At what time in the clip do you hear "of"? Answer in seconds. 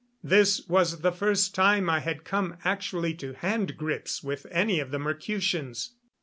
4.79-4.89